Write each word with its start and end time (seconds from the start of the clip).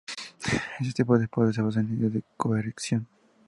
Este 0.79 0.93
tipo 0.93 1.19
de 1.19 1.27
poder 1.27 1.53
se 1.53 1.61
basa 1.61 1.79
en 1.79 1.89
la 1.89 1.93
idea 1.93 2.09
de 2.09 2.23
coerción. 2.35 3.07